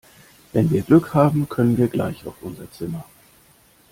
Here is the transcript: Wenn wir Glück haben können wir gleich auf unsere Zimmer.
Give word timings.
Wenn 0.51 0.71
wir 0.71 0.81
Glück 0.81 1.13
haben 1.13 1.47
können 1.47 1.77
wir 1.77 1.87
gleich 1.87 2.25
auf 2.25 2.33
unsere 2.41 2.67
Zimmer. 2.71 3.05